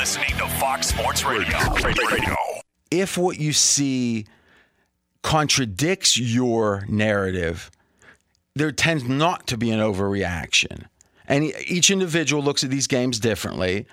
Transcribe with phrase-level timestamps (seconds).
[0.00, 1.58] listening to Fox Sports Radio.
[1.84, 2.34] Radio.
[2.90, 4.24] if what you see
[5.22, 7.70] contradicts your narrative,
[8.54, 10.86] there tends not to be an overreaction.
[11.28, 13.84] And each individual looks at these games differently.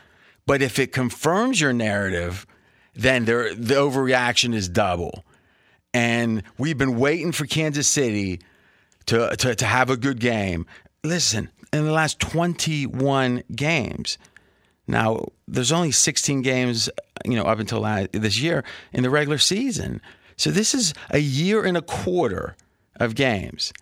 [0.45, 2.47] But if it confirms your narrative,
[2.95, 5.25] then there, the overreaction is double.
[5.93, 8.39] And we've been waiting for Kansas City
[9.07, 10.67] to, to, to have a good game.
[11.03, 14.17] Listen, in the last 21 games,
[14.87, 16.89] now, there's only 16 games,
[17.25, 18.63] you know, up until la- this year
[18.93, 20.01] in the regular season.
[20.37, 22.55] So this is a year and a quarter
[22.95, 23.73] of games.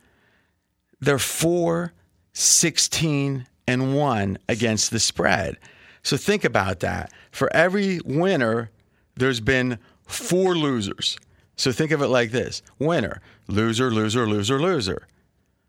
[1.00, 1.94] They're 4,
[2.34, 5.58] 16, and 1 against the spread.
[6.02, 7.12] So think about that.
[7.32, 8.72] For every winner,
[9.16, 11.18] there's been four losers.
[11.56, 15.08] So think of it like this winner, loser, loser, loser, loser.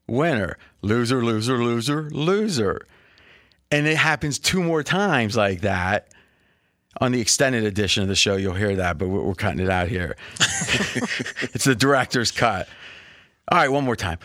[0.09, 2.87] Winner, loser, loser, loser, loser
[3.70, 6.09] and it happens two more times like that
[7.01, 9.68] on the extended edition of the show you'll hear that but we're, we're cutting it
[9.71, 12.68] out here it's the director's cut
[13.51, 14.18] all right one more time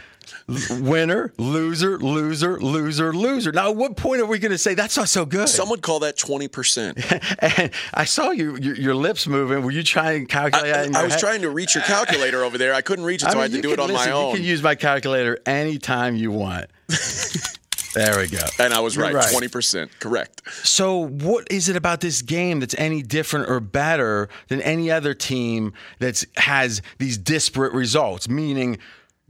[0.80, 4.96] winner loser loser loser loser now at what point are we going to say that's
[4.98, 7.58] not so good Some would call that 20%.
[7.60, 11.02] and i saw you your, your lips moving were you trying to calculate that I,
[11.02, 11.20] I was head?
[11.20, 12.74] trying to reach your calculator over there.
[12.74, 14.30] I couldn't reach it, so I, had to do it on my own.
[14.32, 16.70] you can use my calculator anytime you want
[17.94, 19.89] there we go and I was You're right, 20%.
[20.00, 20.42] Correct.
[20.66, 25.14] So, what is it about this game that's any different or better than any other
[25.14, 28.30] team that has these disparate results?
[28.30, 28.78] Meaning,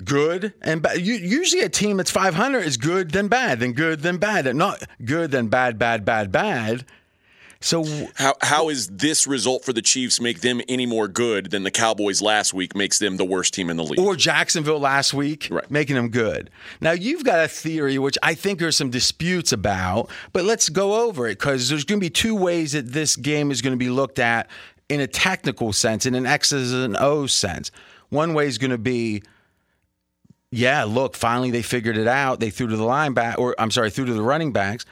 [0.03, 0.99] good and bad.
[0.99, 5.31] Usually, a team that's 500 is good then bad, then good then bad, not good
[5.31, 6.85] then bad, bad, bad, bad.
[7.63, 11.61] So, How how is this result for the Chiefs make them any more good than
[11.61, 13.99] the Cowboys last week makes them the worst team in the league?
[13.99, 15.69] or Jacksonville last week, Right.
[15.69, 16.49] making them good.
[16.81, 21.05] Now, you've got a theory, which I think there's some disputes about, but let's go
[21.05, 23.77] over it because there's going to be two ways that this game is going to
[23.77, 24.49] be looked at
[24.89, 27.69] in a technical sense, in an X's and O's sense.
[28.09, 29.21] One way is going to be,
[30.49, 32.39] yeah, look, finally they figured it out.
[32.39, 34.83] They threw to the linebacker, or I'm sorry, threw to the running backs.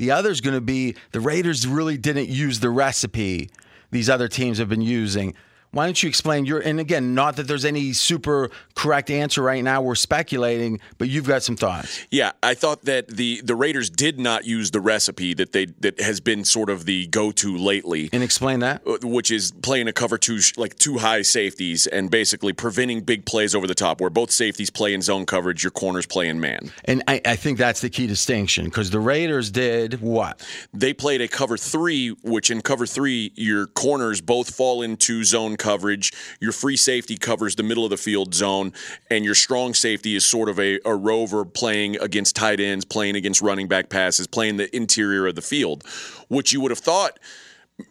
[0.00, 3.50] The other is going to be the Raiders really didn't use the recipe
[3.90, 5.34] these other teams have been using.
[5.72, 6.60] Why don't you explain your?
[6.60, 9.80] And again, not that there's any super correct answer right now.
[9.82, 12.04] We're speculating, but you've got some thoughts.
[12.10, 16.00] Yeah, I thought that the the Raiders did not use the recipe that they that
[16.00, 18.10] has been sort of the go to lately.
[18.12, 18.82] And explain that.
[18.86, 23.24] uh, which is playing a cover two, like two high safeties, and basically preventing big
[23.24, 26.40] plays over the top, where both safeties play in zone coverage, your corners play in
[26.40, 26.72] man.
[26.84, 30.44] And I, I think that's the key distinction because the Raiders did what?
[30.72, 35.56] They played a cover three, which in cover three, your corners both fall into zone
[35.60, 36.12] coverage.
[36.40, 38.72] Your free safety covers the middle of the field zone,
[39.10, 43.14] and your strong safety is sort of a, a rover playing against tight ends, playing
[43.14, 45.84] against running back passes, playing the interior of the field,
[46.26, 47.20] which you would have thought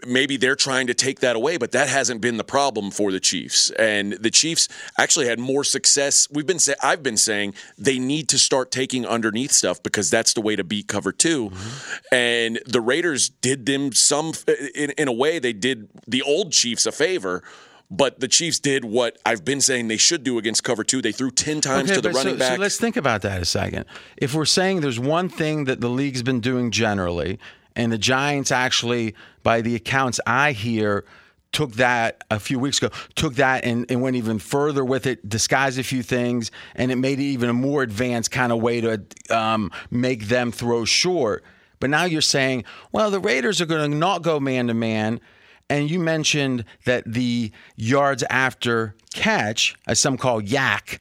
[0.06, 3.20] maybe they're trying to take that away, but that hasn't been the problem for the
[3.20, 3.70] Chiefs.
[3.72, 4.68] And the Chiefs
[4.98, 6.28] actually had more success.
[6.32, 10.34] We've been say, I've been saying they need to start taking underneath stuff because that's
[10.34, 12.16] the way to beat cover 2 mm-hmm.
[12.16, 14.34] And the Raiders did them some
[14.76, 17.44] in, in a way they did the old Chiefs a favor.
[17.92, 21.02] But the Chiefs did what I've been saying they should do against cover two.
[21.02, 22.56] They threw 10 times to the running so, back.
[22.56, 23.86] So let's think about that a second.
[24.16, 27.40] If we're saying there's one thing that the league's been doing generally,
[27.80, 31.06] and the Giants actually, by the accounts I hear,
[31.54, 35.28] took that a few weeks ago, took that and, and went even further with it,
[35.28, 38.82] disguised a few things, and it made it even a more advanced kind of way
[38.82, 41.42] to um, make them throw short.
[41.80, 45.22] But now you're saying, well, the Raiders are going to not go man to man.
[45.70, 51.00] And you mentioned that the yards after catch, as some call YAC,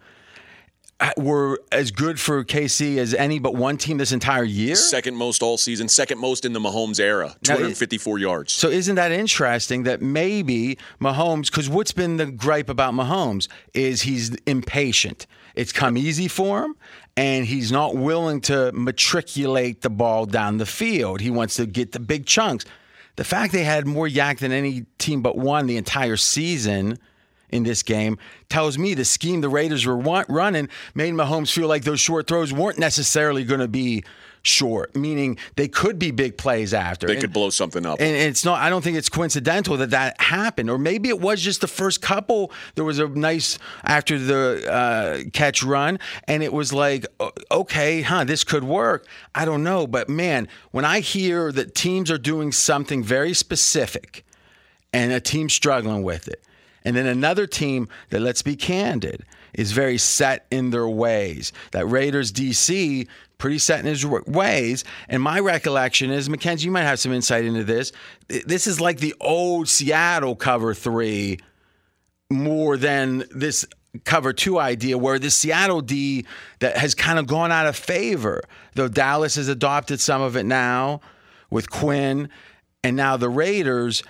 [1.17, 4.75] were as good for KC as any but one team this entire year.
[4.75, 8.53] Second most all season, second most in the Mahomes era, Now, 254 yards.
[8.53, 14.03] So isn't that interesting that maybe Mahomes, because what's been the gripe about Mahomes is
[14.03, 15.27] he's impatient.
[15.55, 16.77] It's come easy for him,
[17.17, 21.21] and he's not willing to matriculate the ball down the field.
[21.21, 22.65] He wants to get the big chunks.
[23.17, 26.99] The fact they had more YAC than any team but one the entire season
[27.51, 28.19] in this game
[28.49, 32.27] tells me the scheme the Raiders were wa- running made Mahomes feel like those short
[32.27, 34.05] throws weren't necessarily going to be
[34.43, 37.07] short, meaning they could be big plays after.
[37.07, 38.01] They And- could blow something up.
[38.01, 38.61] and it's not.
[38.63, 42.01] I don't think it's coincidental that that happened, or maybe it was just the first
[42.01, 42.53] couple.
[42.77, 45.99] There was a nice after the uh, catch run,
[46.29, 47.05] and it was like,
[47.51, 49.07] okay, huh, this could work.
[49.35, 54.25] I don't know, but man, when I hear that teams are doing something very specific,
[54.93, 56.43] and a team struggling with it,
[56.85, 61.53] and then another team that, let's be candid, is very set in their ways.
[61.73, 63.09] That Raiders DC
[63.39, 64.85] pretty set in his ways.
[65.09, 67.93] And my recollection is, Mackenzie, you might have some insight into this.
[68.29, 71.39] This is like the old Seattle cover three
[72.31, 73.65] more than this
[74.05, 76.27] cover two idea where the Seattle D
[76.59, 78.43] that has kind of gone out of favor,
[78.75, 81.01] though Dallas has adopted some of it now
[81.51, 82.29] with Quinn
[82.85, 84.03] and now the Raiders.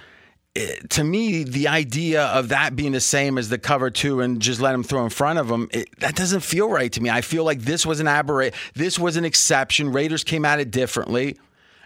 [0.54, 4.60] To me, the idea of that being the same as the cover two and just
[4.60, 7.10] let him throw in front of them, it, that doesn't feel right to me.
[7.10, 8.58] I feel like this was an aberration.
[8.74, 9.92] This was an exception.
[9.92, 11.38] Raiders came at it differently.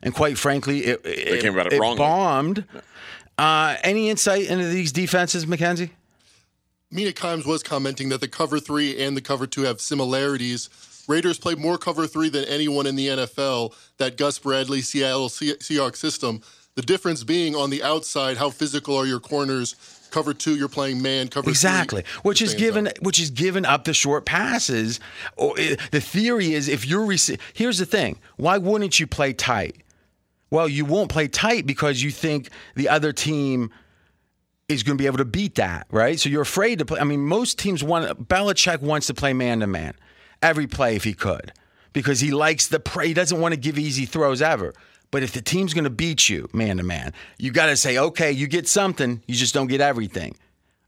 [0.03, 1.99] And quite frankly, it, they came at it, it wrongly.
[1.99, 2.65] bombed.
[3.39, 5.91] Uh, any insight into these defenses, McKenzie?
[6.91, 10.69] Mina Kimes was commenting that the cover three and the cover two have similarities.
[11.09, 15.97] Raiders play more cover three than anyone in the NFL, that Gus Bradley Seattle Seahawks
[15.97, 16.43] system.
[16.75, 19.77] The difference being on the outside, how physical are your corners?
[20.11, 21.29] Cover two, you're playing man.
[21.29, 25.01] Cover exactly, three, which is given, which is given up the short passes.
[25.39, 27.11] Oh, the theory is if you're
[27.55, 29.83] here's the thing: why wouldn't you play tight?
[30.51, 33.71] Well, you won't play tight because you think the other team
[34.69, 36.21] is going to be able to beat that, right?
[36.21, 37.01] So you're afraid to play.
[37.01, 39.95] I mean, most teams want Belichick wants to play man to man
[40.43, 41.53] every play if he could
[41.93, 43.09] because he likes the play.
[43.09, 44.75] He doesn't want to give easy throws ever.
[45.13, 47.99] But if the team's going to beat you man to man, you got to say,
[47.99, 50.35] okay, you get something, you just don't get everything.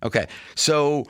[0.02, 0.26] Okay,
[0.56, 1.06] so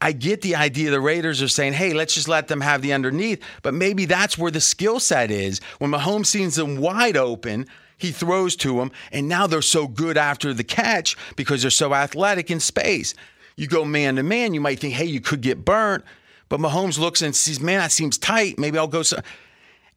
[0.00, 2.92] I get the idea the Raiders are saying, hey, let's just let them have the
[2.92, 3.42] underneath.
[3.62, 5.60] But maybe that's where the skill set is.
[5.78, 7.66] When Mahomes sees them wide open,
[7.96, 11.94] he throws to them, and now they're so good after the catch because they're so
[11.94, 13.14] athletic in space.
[13.56, 16.04] You go man to man, you might think, hey, you could get burnt,
[16.48, 18.56] but Mahomes looks and sees, man, that seems tight.
[18.58, 19.02] Maybe I'll go.
[19.02, 19.18] So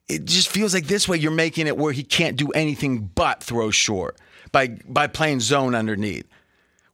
[0.07, 3.43] it just feels like this way you're making it where he can't do anything but
[3.43, 4.17] throw short
[4.51, 6.27] by by playing zone underneath.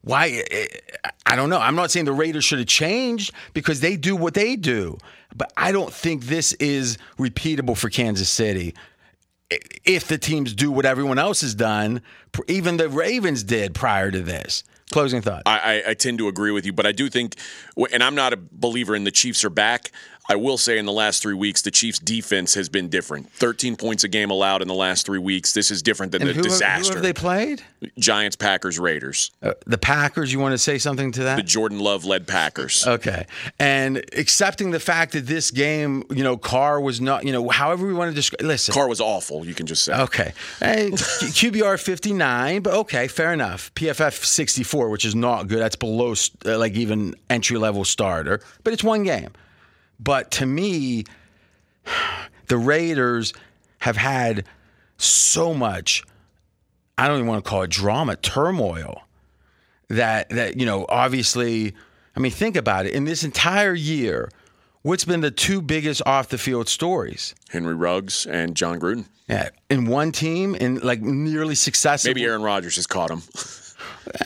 [0.01, 0.29] Why?
[0.29, 1.59] Eh, eh, I don't know.
[1.59, 4.97] I'm not saying the Raiders should have changed because they do what they do,
[5.35, 8.73] but I don't think this is repeatable for Kansas City
[9.49, 12.01] if the teams do what everyone else has done,
[12.47, 14.63] even the Ravens did prior to this.
[14.91, 15.43] Closing thought.
[15.45, 17.35] I, I, tend to agree with you, but I do think,
[17.91, 19.91] and I'm not a believer in the Chiefs are back.
[20.29, 23.31] I will say in the last three weeks, the Chiefs' defense has been different.
[23.31, 25.53] 13 points a game allowed in the last three weeks.
[25.53, 26.95] This is different than and the who disaster.
[26.95, 27.63] Have, who have they played?
[27.97, 29.31] Giants, Packers, Raiders.
[29.41, 31.37] Uh, the Packers, you want to say something to that?
[31.37, 32.85] The Jordan Love led Packers.
[32.85, 33.25] Okay.
[33.59, 37.87] And accepting the fact that this game, you know, Carr was not, you know, however
[37.87, 38.73] we want to describe Listen.
[38.73, 39.93] Carr was awful, you can just say.
[39.93, 40.33] Okay.
[40.59, 43.73] Hey, QBR 59, but okay, fair enough.
[43.75, 45.59] PFF 64, which is not good.
[45.59, 46.15] That's below,
[46.45, 49.31] uh, like, even entry level starter, but it's one game.
[49.99, 51.05] But to me,
[52.47, 53.33] the Raiders
[53.79, 54.45] have had
[54.97, 56.03] so much,
[56.97, 59.03] I don't even want to call it drama, turmoil
[59.89, 61.73] that that, you know, obviously,
[62.15, 62.93] I mean, think about it.
[62.93, 64.29] In this entire year,
[64.81, 67.35] what's been the two biggest off the field stories?
[67.49, 69.05] Henry Ruggs and Jon Gruden.
[69.29, 72.09] Yeah, in one team, in like nearly successful.
[72.09, 73.21] Maybe Aaron Rodgers has caught him.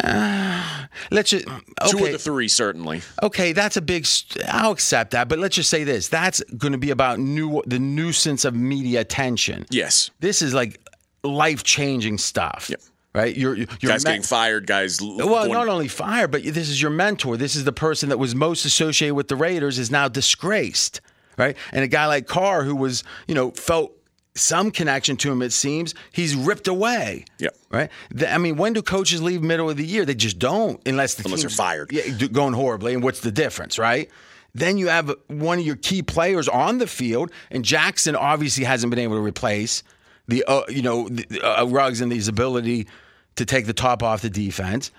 [0.04, 1.62] Uh, let's just okay.
[1.89, 3.01] two of the three certainly.
[3.22, 4.06] Okay, that's a big.
[4.06, 7.62] St- I'll accept that, but let's just say this: that's going to be about new
[7.66, 9.66] the nuisance of media attention.
[9.69, 10.80] Yes, this is like
[11.24, 12.68] life changing stuff.
[12.69, 12.81] Yep.
[13.13, 15.01] Right, you're, you're guys getting fired, guys.
[15.01, 17.36] Well, going- not only fired, but this is your mentor.
[17.36, 21.01] This is the person that was most associated with the Raiders is now disgraced,
[21.38, 21.57] right?
[21.74, 23.92] And a guy like Carr, who was, you know, felt
[24.36, 27.25] some connection to him, it seems, he's ripped away.
[27.38, 27.50] Yeah.
[27.69, 27.89] Right?
[28.12, 30.06] The, I mean, when do coaches leave middle of the year?
[30.06, 31.91] They just don't, unless the unless they're fired.
[31.91, 32.94] Yeah, going horribly.
[32.94, 34.10] And what's the difference, right?
[34.53, 38.89] Then you have one of your key players on the field, and Jackson obviously hasn't
[38.89, 39.84] been able to replace
[40.27, 42.88] the, uh, you know, the, uh, Ruggs and his ability
[43.36, 44.91] to take the top off the defense.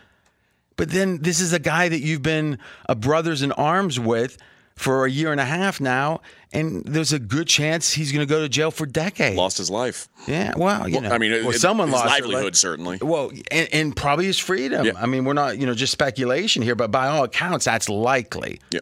[0.76, 4.38] But then this is a guy that you've been a brothers in arms with
[4.74, 6.20] for a year and a half now,
[6.52, 9.36] and there's a good chance he's going to go to jail for decades.
[9.36, 10.08] Lost his life.
[10.26, 12.98] Yeah, well, you well, know, I mean, well, it, someone his lost livelihood certainly.
[13.00, 14.86] Well, and, and, probably his freedom.
[14.86, 14.92] Yeah.
[14.96, 18.60] I mean, we're not, you know, just speculation here, but by all accounts, that's likely.
[18.70, 18.80] Yeah.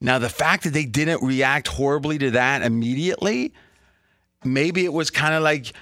[0.00, 3.52] Now, the fact that they didn't react horribly to that immediately,
[4.44, 5.72] maybe it was kind of like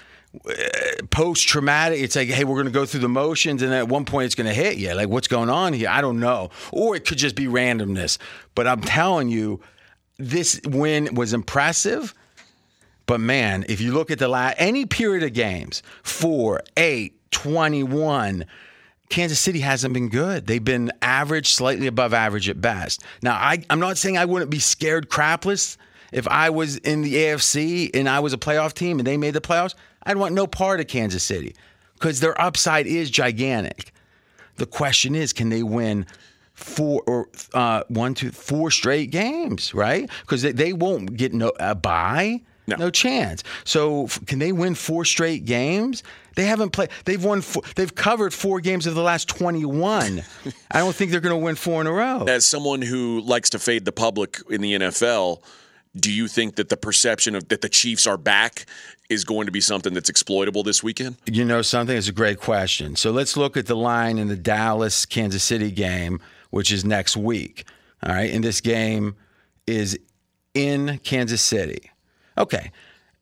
[1.09, 1.99] post traumatic.
[1.99, 4.35] It's like, hey, we're going to go through the motions, and at one point it's
[4.35, 4.93] going to hit you.
[4.93, 5.89] Like, what's going on here?
[5.89, 6.49] I don't know.
[6.71, 8.17] Or it could just be randomness.
[8.55, 9.61] But I'm telling you,
[10.17, 12.13] this win was impressive.
[13.05, 18.45] But man, if you look at the last any period of games, four, eight, 21,
[19.09, 20.45] Kansas City hasn't been good.
[20.45, 23.03] They've been average, slightly above average at best.
[23.23, 25.77] Now, I, I'm not saying I wouldn't be scared crapless
[26.11, 29.33] if I was in the AFC and I was a playoff team and they made
[29.33, 29.73] the playoffs.
[30.09, 31.55] I'd want no part of Kansas City
[31.93, 33.93] because their upside is gigantic.
[34.55, 36.07] The question is, can they win
[36.55, 40.09] four or uh, one, two, four straight games, right?
[40.21, 42.41] Because they, they won't get no a bye.
[42.65, 42.75] No.
[42.75, 43.43] no chance.
[43.63, 46.01] So can they win four straight games?
[46.35, 46.89] They haven't played.
[47.05, 47.41] They've won.
[47.41, 50.23] Four, they've covered four games of the last twenty-one.
[50.71, 52.25] I don't think they're going to win four in a row.
[52.27, 55.41] As someone who likes to fade the public in the NFL,
[55.95, 58.65] do you think that the perception of that the Chiefs are back
[59.09, 61.17] is going to be something that's exploitable this weekend?
[61.25, 61.97] You know something?
[61.97, 62.95] It's a great question.
[62.95, 66.19] So let's look at the line in the Dallas Kansas City game,
[66.51, 67.65] which is next week.
[68.03, 68.31] All right.
[68.31, 69.15] And this game
[69.65, 69.97] is
[70.53, 71.89] in Kansas City.
[72.37, 72.71] Okay.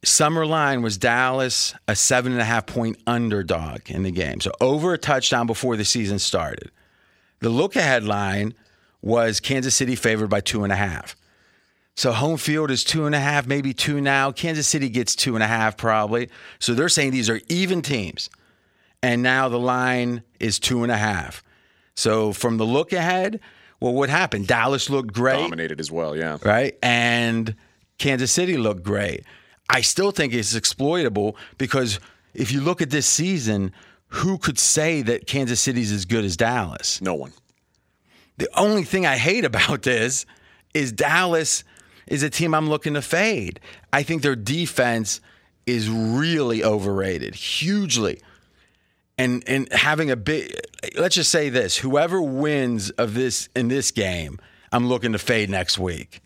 [0.03, 4.41] Summer line was Dallas a seven and a half point underdog in the game.
[4.41, 6.69] So over a touchdown before the season started.
[7.39, 8.53] The look ahead line
[9.01, 11.15] was Kansas City favored by two and a half.
[11.97, 14.31] So home field is two and a half, maybe two now.
[14.31, 16.29] Kansas City gets two and a half probably.
[16.59, 18.29] So they're saying these are even teams.
[19.01, 21.43] And now the line is two and a half.
[21.95, 23.39] So from the look ahead,
[23.79, 24.45] well, what happened?
[24.45, 26.37] Dallas looked great, Dominated as well, yeah.
[26.43, 26.77] right?
[26.83, 27.55] And
[27.97, 29.23] Kansas City looked great.
[29.67, 31.99] I still think it's exploitable because
[32.35, 33.71] if you look at this season,
[34.09, 37.01] who could say that Kansas City's as good as Dallas?
[37.01, 37.33] No one.
[38.37, 40.27] The only thing I hate about this
[40.75, 41.63] is Dallas
[42.07, 43.59] is a team I'm looking to fade.
[43.91, 45.21] I think their defense
[45.65, 48.21] is really overrated, hugely.
[49.17, 50.53] And and having a big
[50.97, 54.39] let's just say this, whoever wins of this in this game,
[54.71, 56.21] I'm looking to fade next week.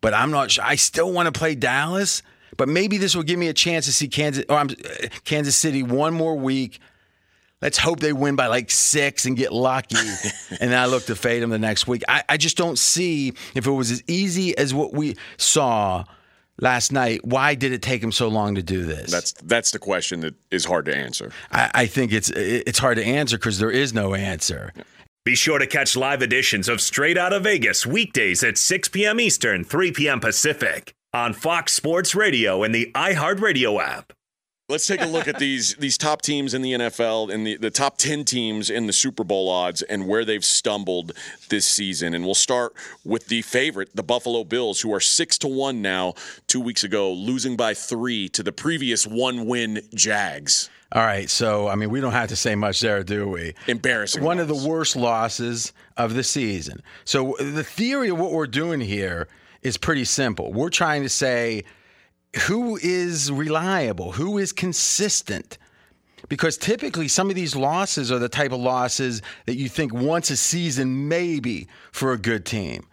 [0.00, 2.22] But I'm not sure I still want to play Dallas,
[2.56, 4.68] but maybe this will give me a chance to see Kansas or I'm,
[5.24, 6.80] Kansas City one more week.
[7.62, 9.96] Let's hope they win by like six and get lucky.
[10.60, 12.02] and then I look to fade them the next week.
[12.08, 16.04] I, I just don't see if it was as easy as what we saw
[16.60, 17.24] last night.
[17.24, 19.10] Why did it take them so long to do this?
[19.12, 21.30] That's that's the question that is hard to answer.
[21.52, 24.72] I, I think it's it's hard to answer because there is no answer.
[25.24, 29.20] Be sure to catch live editions of Straight Outta Vegas weekdays at 6 p.m.
[29.20, 30.18] Eastern, 3 p.m.
[30.18, 34.12] Pacific on Fox Sports Radio and the iHeartRadio app.
[34.68, 37.70] Let's take a look at these these top teams in the NFL and the, the
[37.70, 41.12] top 10 teams in the Super Bowl odds and where they've stumbled
[41.48, 42.14] this season.
[42.14, 42.72] And we'll start
[43.04, 46.14] with the favorite, the Buffalo Bills, who are six to one now,
[46.46, 50.70] two weeks ago, losing by three to the previous one win Jags.
[50.94, 53.54] All right, so I mean, we don't have to say much there, do we?
[53.66, 54.22] Embarrassing.
[54.22, 56.82] One of the worst losses of the season.
[57.04, 59.26] So the theory of what we're doing here
[59.62, 60.52] is pretty simple.
[60.52, 61.64] We're trying to say
[62.46, 65.58] who is reliable, who is consistent.
[66.28, 70.30] Because typically, some of these losses are the type of losses that you think once
[70.30, 72.86] a season, maybe for a good team.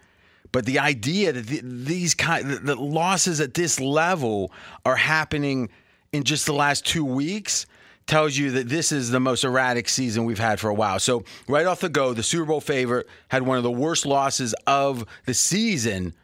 [0.51, 4.51] But the idea that these kind, the, losses at this level
[4.83, 5.69] are happening
[6.11, 7.67] in just the last two weeks
[8.07, 10.99] tells you that this is the most erratic season we've had for a while.
[10.99, 14.55] So right off the go, the Super Bowl favorite had one of the worst losses
[14.65, 16.15] of the season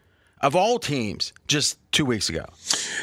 [0.45, 2.45] of all teams just two weeks ago.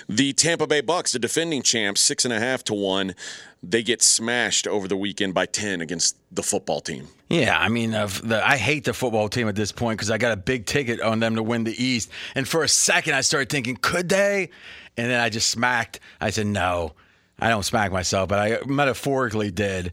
[0.09, 3.17] The Tampa Bay Bucks, the defending champs, six and a half to one.
[3.65, 7.09] They get smashed over the weekend by 10 against the football team.
[7.29, 10.19] Yeah, I mean, of the, I hate the football team at this point because I
[10.19, 12.11] got a big ticket on them to win the East.
[12.37, 14.51] And for a second, I started thinking, could they?
[14.97, 15.99] And then I just smacked.
[16.21, 16.93] I said, no,
[17.41, 19.93] I don't smack myself, but I metaphorically did.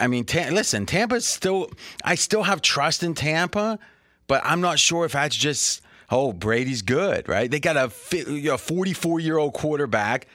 [0.00, 1.70] I mean, ta- listen, Tampa's still,
[2.02, 3.78] I still have trust in Tampa,
[4.26, 7.50] but I'm not sure if that's just, oh, Brady's good, right?
[7.50, 10.26] They got a 44 year old quarterback.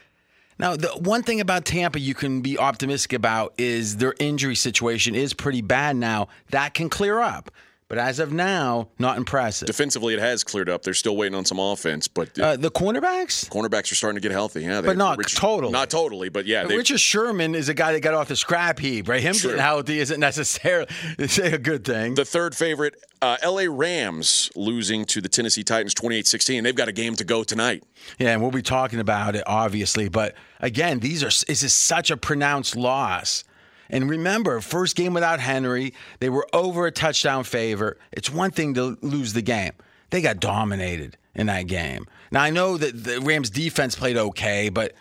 [0.59, 5.15] Now, the one thing about Tampa you can be optimistic about is their injury situation
[5.15, 6.27] is pretty bad now.
[6.51, 7.49] That can clear up.
[7.93, 9.67] But as of now, not impressive.
[9.67, 10.81] Defensively, it has cleared up.
[10.81, 13.47] They're still waiting on some offense, but Uh, the cornerbacks?
[13.49, 14.63] cornerbacks are starting to get healthy.
[14.63, 15.71] Yeah, they, But not totally.
[15.71, 18.79] Not totally, but yeah, they, Richard Sherman is a guy that got off the scrap
[18.79, 19.21] heap, right?
[19.21, 19.51] Him True.
[19.51, 20.87] getting healthy isn't necessarily
[21.43, 22.15] a good thing.
[22.15, 23.67] the third favorite, uh, L.A.
[23.69, 26.63] Rams, losing to the Tennessee Titans 28-16.
[26.63, 27.83] They've got a game to go tonight.
[28.17, 30.09] Yeah, and we'll be talking about it, obviously.
[30.09, 33.43] But again, these are this is such a pronounced loss.
[33.89, 37.97] And remember, first game without Henry, they were over a touchdown favor.
[38.11, 39.73] It's one thing to lose the game.
[40.09, 42.07] They got dominated in that game.
[42.31, 44.93] Now I know that the Rams defense played okay, but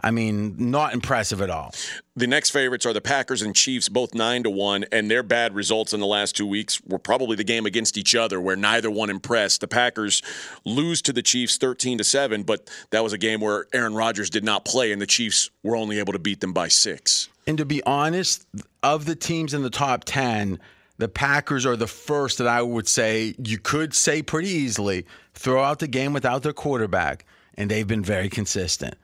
[0.00, 1.72] I mean, not impressive at all.
[2.14, 5.54] The next favorites are the Packers and Chiefs, both nine to one, and their bad
[5.54, 8.90] results in the last two weeks were probably the game against each other, where neither
[8.90, 9.62] one impressed.
[9.62, 10.20] The Packers
[10.64, 14.28] lose to the Chiefs thirteen to seven, but that was a game where Aaron Rodgers
[14.28, 17.30] did not play, and the Chiefs were only able to beat them by six.
[17.46, 18.46] And to be honest,
[18.82, 20.58] of the teams in the top 10,
[20.98, 25.62] the Packers are the first that I would say you could say pretty easily throw
[25.62, 28.94] out the game without their quarterback, and they've been very consistent.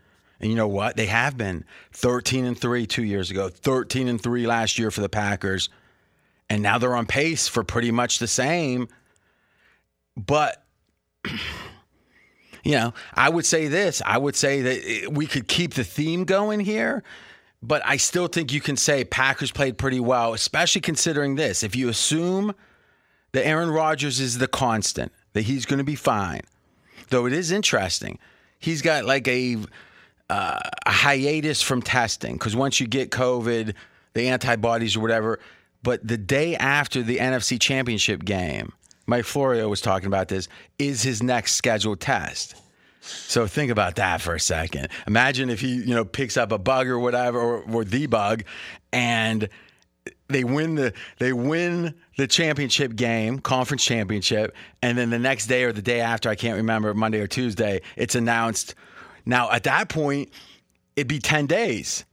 [0.40, 0.97] And you know what?
[0.97, 5.02] They have been 13 and 3 2 years ago, 13 and 3 last year for
[5.02, 5.68] the Packers.
[6.49, 8.88] and now they're on pace for pretty much the same.
[10.16, 10.64] But
[12.64, 14.02] you know, I would say this.
[14.04, 17.02] I would say that eh, we could keep the theme going here,
[17.62, 21.62] but I still think you can say Packers played pretty well, especially considering this.
[21.62, 22.55] If you assume
[23.33, 26.40] that Aaron Rodgers is the constant, that he's going to be fine.
[27.11, 28.19] Though it is interesting,
[28.59, 29.59] he's got like a
[30.31, 33.75] uh, a hiatus from testing because once you get COVID,
[34.14, 35.40] the antibodies or whatever.
[35.83, 38.73] But the day after the NFC Championship game,
[39.07, 40.47] Mike Florio was talking about this,
[40.79, 42.55] is his next scheduled test.
[43.00, 44.88] So think about that for a second.
[45.07, 48.45] Imagine if he, you know, picks up a bug or whatever, or, or the bug,
[48.92, 49.49] and
[50.28, 55.64] they win the they win the championship game, conference championship, and then the next day
[55.64, 58.75] or the day after, I can't remember, Monday or Tuesday, it's announced.
[59.25, 60.30] Now at that point,
[60.97, 62.04] it'd be ten days.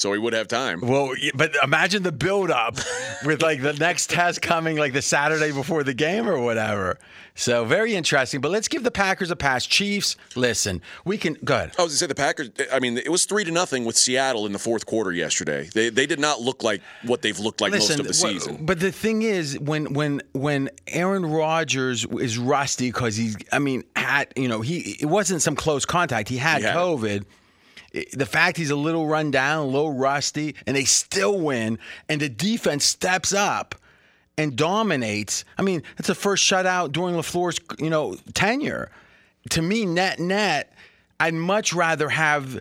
[0.00, 0.80] So he would have time.
[0.80, 2.76] Well, but imagine the build up
[3.24, 6.98] with like the next test coming like the Saturday before the game or whatever.
[7.34, 8.40] So very interesting.
[8.40, 9.66] But let's give the Packers a pass.
[9.66, 11.72] Chiefs, listen, we can good.
[11.78, 12.50] I was gonna say the Packers.
[12.72, 15.68] I mean, it was three to nothing with Seattle in the fourth quarter yesterday.
[15.74, 18.64] They they did not look like what they've looked like Listen, most of the season.
[18.64, 23.84] But the thing is, when when when Aaron Rodgers is rusty because he's, I mean,
[23.96, 26.30] had you know he it wasn't some close contact.
[26.30, 26.76] He had He had.
[26.76, 27.04] COVID.
[27.22, 27.26] It-
[27.92, 31.78] The fact he's a little run down, a little rusty, and they still win,
[32.08, 33.74] and the defense steps up
[34.38, 35.44] and dominates.
[35.58, 38.90] I mean, it's the first shutout during LaFleur's you know tenure.
[39.50, 40.72] To me, net net,
[41.18, 42.60] I'd much rather have.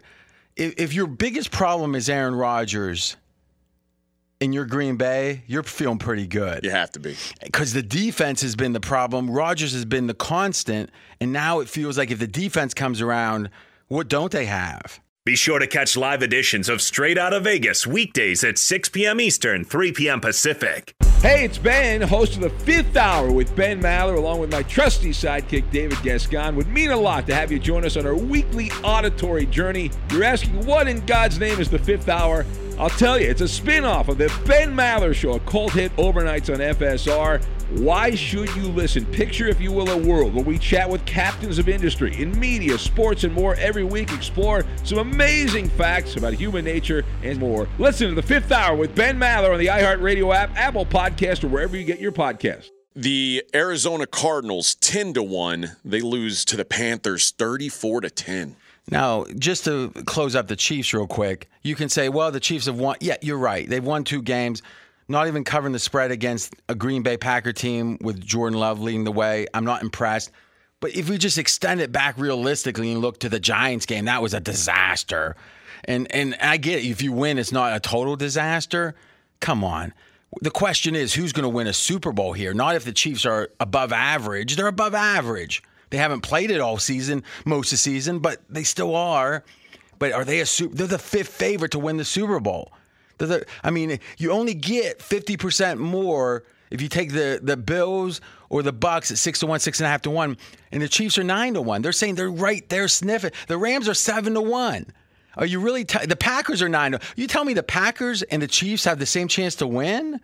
[0.56, 3.16] If, if your biggest problem is Aaron Rodgers
[4.40, 7.16] in your Green Bay, you're feeling pretty good you have to be.
[7.44, 9.30] because the defense has been the problem.
[9.30, 13.50] Rodgers has been the constant, and now it feels like if the defense comes around,
[13.88, 15.00] what don't they have?
[15.30, 19.22] Be sure to catch live editions of Straight Outta Vegas weekdays at 6 p.m.
[19.22, 20.20] Eastern, 3 p.m.
[20.20, 20.96] Pacific.
[21.22, 25.12] Hey, it's Ben, host of the fifth hour with Ben Maller, along with my trusty
[25.12, 26.56] sidekick, David Gascon.
[26.56, 29.92] Would mean a lot to have you join us on our weekly auditory journey.
[30.10, 32.44] You're asking, what in God's name is the fifth hour?
[32.80, 35.94] I'll tell you, it's a spin off of the Ben Maller Show, a cult hit
[35.98, 37.44] overnights on FSR.
[37.78, 39.06] Why should you listen?
[39.06, 42.78] Picture, if you will, a world where we chat with captains of industry in media,
[42.78, 44.14] sports, and more every week.
[44.14, 47.68] Explore some amazing facts about human nature and more.
[47.80, 51.50] Listen to the fifth hour with Ben Maller on the iHeartRadio app, Apple Podcast, or
[51.50, 52.70] wherever you get your podcasts.
[52.96, 55.76] The Arizona Cardinals ten to one.
[55.84, 58.56] They lose to the Panthers thirty four to ten.
[58.92, 62.66] Now, just to close up the Chiefs real quick, you can say, well, the Chiefs
[62.66, 62.96] have won.
[63.00, 63.70] Yeah, you're right.
[63.70, 64.64] They've won two games,
[65.08, 69.04] not even covering the spread against a Green Bay Packer team with Jordan Love leading
[69.04, 69.46] the way.
[69.54, 70.32] I'm not impressed.
[70.80, 74.22] But if we just extend it back realistically and look to the Giants game, that
[74.22, 75.36] was a disaster.
[75.86, 76.86] And and I get it.
[76.86, 78.96] If you win, it's not a total disaster.
[79.40, 79.94] Come on.
[80.42, 82.54] The question is who's going to win a Super Bowl here?
[82.54, 84.56] Not if the Chiefs are above average.
[84.56, 85.64] They're above average.
[85.90, 89.44] They haven't played it all season, most of the season, but they still are.
[89.98, 90.76] But are they a super?
[90.76, 92.72] They're the fifth favorite to win the Super Bowl.
[93.18, 98.22] The, I mean, you only get fifty percent more if you take the the Bills
[98.50, 100.38] or the Bucks at six to one, six and a half to one,
[100.72, 101.82] and the Chiefs are nine to one.
[101.82, 103.32] They're saying they're right there sniffing.
[103.48, 104.86] The Rams are seven to one.
[105.36, 105.84] Are you really?
[105.84, 106.94] T- the Packers are nine.
[106.94, 110.22] To, you tell me the Packers and the Chiefs have the same chance to win?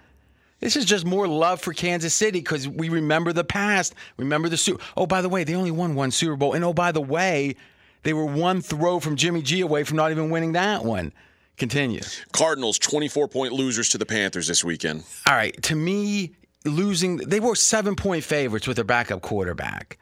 [0.59, 3.93] This is just more love for Kansas City because we remember the past.
[4.17, 4.83] Remember the Super.
[4.95, 7.55] Oh, by the way, they only won one Super Bowl, and oh, by the way,
[8.03, 11.11] they were one throw from Jimmy G away from not even winning that one.
[11.57, 12.01] Continue.
[12.31, 15.03] Cardinals twenty four point losers to the Panthers this weekend.
[15.27, 16.31] All right, to me,
[16.65, 19.97] losing they were seven point favorites with their backup quarterback.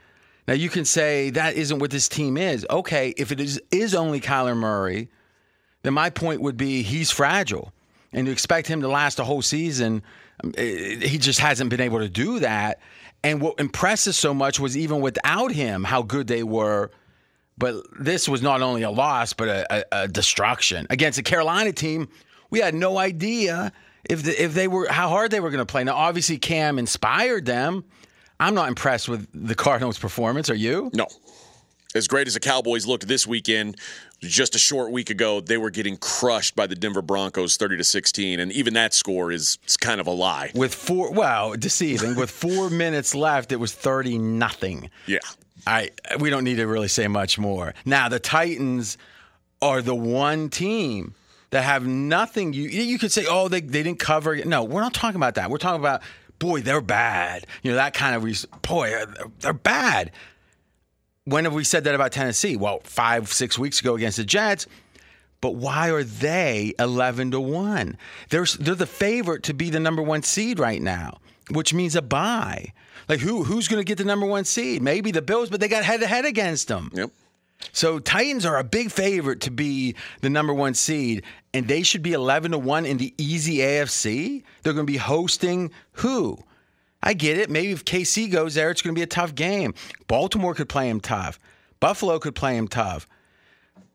[0.48, 2.66] Now you can say that isn't what this team is.
[2.70, 5.10] Okay, if it is is only Kyler Murray,
[5.84, 7.72] then my point would be he's fragile,
[8.12, 10.04] and to expect him to last a whole season,
[10.58, 12.80] Eh, he just hasn't been able to do that.
[13.24, 16.92] And what impresses so much was even without him, how good they were.
[17.58, 21.72] But this was not only a loss, but a, a, a destruction against a Carolina
[21.72, 22.10] team.
[22.50, 23.72] We had no idea
[24.10, 25.84] if the, if they were how hard they were going to play.
[25.84, 27.86] Now, obviously, Cam inspired them.
[28.40, 30.50] I'm not impressed with the Cardinals' performance.
[30.50, 30.92] Are you?
[30.94, 31.08] No.
[31.96, 33.78] As great as the Cowboys looked this weekend,
[34.20, 37.84] just a short week ago, they were getting crushed by the Denver Broncos 30 to
[37.84, 38.40] 16.
[38.40, 40.52] And even that score is, kind of a lie.
[40.56, 42.16] With four, wow, deceiving.
[42.16, 44.90] with four minutes left, it was thirty nothing.
[45.08, 45.20] Yeah.
[45.68, 47.74] I we don't need to really say much more.
[47.86, 48.98] Now the Titans
[49.62, 51.16] are the one team
[51.50, 52.54] that have nothing.
[52.54, 54.36] You you could say, oh, they they didn't cover.
[54.46, 55.50] No, we're not talking about that.
[55.50, 56.02] We're talking about
[56.40, 57.46] boy, they're bad.
[57.62, 58.94] You know that kind of boy,
[59.40, 60.12] they're bad.
[61.26, 62.58] When have we said that about Tennessee?
[62.58, 64.68] Well, five six weeks ago against the Jets.
[65.40, 67.98] But why are they 11 to 1?
[68.30, 71.18] They're, they're the favorite to be the number one seed right now,
[71.52, 72.72] which means a bye.
[73.10, 74.82] Like, who who's going to get the number one seed?
[74.82, 76.90] Maybe the Bills, but they got head to head against them.
[76.94, 77.12] Yep.
[77.72, 82.04] So Titans are a big favorite to be the number one seed, and they should
[82.04, 84.44] be 11 to 1 in the easy AFC.
[84.62, 86.38] They're going to be hosting who?
[87.04, 87.50] I get it.
[87.50, 89.74] Maybe if KC goes there, it's going to be a tough game.
[90.08, 91.38] Baltimore could play him tough.
[91.82, 93.08] Buffalo could play him tough.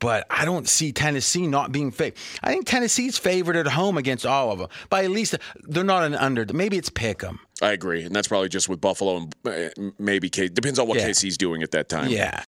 [0.00, 2.18] But I don't see Tennessee not being favored.
[2.42, 4.68] I think Tennessee's favored at home against all of them.
[4.90, 6.44] By at least they're not an under.
[6.52, 7.40] Maybe it's pick 'em.
[7.60, 10.46] I agree, and that's probably just with Buffalo and uh, maybe K.
[10.46, 11.08] Depends on what Yeah.
[11.08, 12.10] KC's doing at that time.
[12.10, 12.44] Yeah.